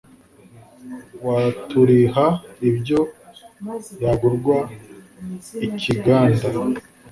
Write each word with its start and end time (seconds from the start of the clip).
waturiha 1.25 2.25
ibyo 2.69 2.99
yagurwa 4.03 4.57
i 5.67 5.69
kiganda 5.81 6.43